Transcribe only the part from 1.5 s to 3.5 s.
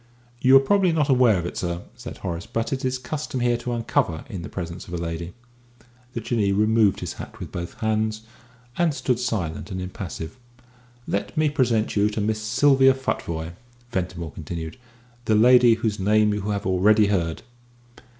sir," said Horace, "but it is the custom